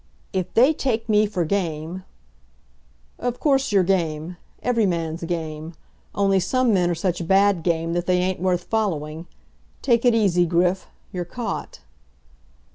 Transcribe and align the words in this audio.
"If 0.33 0.51
they 0.55 0.73
take 0.73 1.07
me 1.07 1.27
for 1.27 1.45
game" 1.45 2.05
"Of 3.29 3.39
course 3.39 3.71
you're 3.71 3.83
game. 3.83 4.35
Every 4.63 4.87
man's 4.87 5.23
game. 5.25 5.75
Only 6.15 6.39
some 6.39 6.73
men 6.73 6.89
are 6.89 6.95
such 6.95 7.27
bad 7.27 7.61
game 7.61 7.93
that 7.93 8.07
they 8.07 8.17
ain't 8.17 8.41
worth 8.41 8.63
following. 8.63 9.27
Take 9.83 10.03
it 10.03 10.15
easy, 10.15 10.47
Griff; 10.47 10.87
you're 11.13 11.23
caught." 11.23 11.81